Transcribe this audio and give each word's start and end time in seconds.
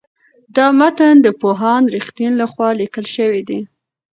دا 0.55 0.67
متن 0.79 1.15
د 1.21 1.27
پوهاند 1.41 1.85
رښتین 1.95 2.31
لخوا 2.41 2.69
لیکل 2.81 3.05
شوی 3.15 3.41
دی. 3.49 3.59